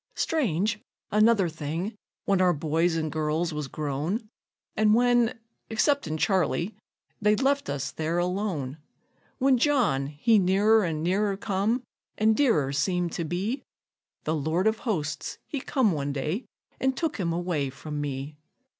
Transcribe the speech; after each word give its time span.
Strange, 0.15 0.79
another 1.11 1.47
thing: 1.47 1.93
when 2.25 2.41
our 2.41 2.53
boys 2.53 2.97
an' 2.97 3.11
girls 3.11 3.53
was 3.53 3.67
grown, 3.67 4.29
And 4.75 4.95
when, 4.95 5.37
exceptin' 5.69 6.17
Charley, 6.17 6.75
they'd 7.21 7.43
left 7.43 7.69
us 7.69 7.91
there 7.91 8.17
alone; 8.17 8.79
When 9.37 9.59
John 9.59 10.07
he 10.07 10.39
nearer 10.39 10.83
an' 10.83 11.03
nearer 11.03 11.37
come, 11.37 11.83
an' 12.17 12.33
dearer 12.33 12.73
seemed 12.73 13.11
to 13.11 13.23
be, 13.25 13.61
The 14.23 14.33
Lord 14.33 14.65
of 14.65 14.79
Hosts 14.89 15.37
he 15.45 15.61
come 15.61 15.91
one 15.91 16.13
day 16.13 16.45
an' 16.79 16.93
took 16.93 17.17
him 17.17 17.31
away 17.31 17.69
from 17.69 18.01
me. 18.01 18.37